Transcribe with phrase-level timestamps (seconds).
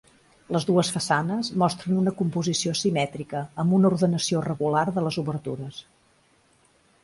[0.55, 5.81] Les dues façanes mostren una composició simètrica, amb una ordenació regular de les obertures.